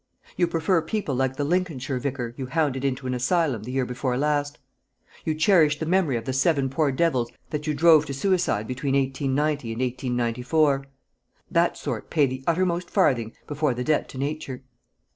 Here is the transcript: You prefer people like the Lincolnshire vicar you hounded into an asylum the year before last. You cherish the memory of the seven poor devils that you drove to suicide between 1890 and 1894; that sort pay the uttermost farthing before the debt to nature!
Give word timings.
You 0.35 0.47
prefer 0.47 0.81
people 0.81 1.13
like 1.13 1.35
the 1.35 1.43
Lincolnshire 1.43 1.99
vicar 1.99 2.33
you 2.35 2.47
hounded 2.47 2.83
into 2.83 3.05
an 3.05 3.13
asylum 3.13 3.61
the 3.61 3.71
year 3.71 3.85
before 3.85 4.17
last. 4.17 4.57
You 5.25 5.35
cherish 5.35 5.77
the 5.77 5.85
memory 5.85 6.17
of 6.17 6.25
the 6.25 6.33
seven 6.33 6.71
poor 6.71 6.91
devils 6.91 7.29
that 7.51 7.67
you 7.67 7.75
drove 7.75 8.07
to 8.07 8.13
suicide 8.15 8.65
between 8.65 8.95
1890 8.95 9.73
and 9.73 9.79
1894; 9.81 10.87
that 11.51 11.77
sort 11.77 12.09
pay 12.09 12.25
the 12.25 12.43
uttermost 12.47 12.89
farthing 12.89 13.33
before 13.45 13.75
the 13.75 13.83
debt 13.83 14.09
to 14.09 14.17
nature! 14.17 14.63